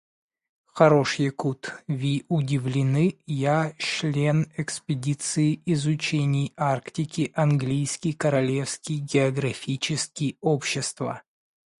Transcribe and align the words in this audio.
Хорош 0.65 1.19
якут. 1.19 1.71
Ви 1.87 2.21
удивлены? 2.27 3.17
Я 3.27 3.75
чшлен 3.77 4.51
экспедиции 4.57 5.61
изучений 5.67 6.53
Арктики 6.57 7.31
Английски 7.35 8.13
королевски 8.13 8.93
географически 8.93 10.39
общества. 10.41 11.21